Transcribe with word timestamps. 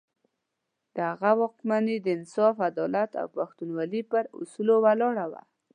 د 0.95 0.97
هغه 1.09 1.31
واکمني 1.41 1.97
د 2.01 2.07
انصاف، 2.17 2.55
عدالت 2.69 3.11
او 3.21 3.27
پښتونولي 3.37 4.01
پر 4.11 4.23
اصولو 4.41 4.75
ولاړه 4.85 5.25
وه. 5.31 5.41